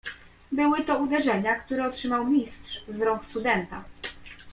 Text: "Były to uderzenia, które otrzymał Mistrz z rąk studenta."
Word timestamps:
"Były 0.51 0.81
to 0.83 0.97
uderzenia, 0.99 1.55
które 1.59 1.87
otrzymał 1.87 2.27
Mistrz 2.27 2.83
z 2.89 3.01
rąk 3.01 3.25
studenta." 3.25 3.83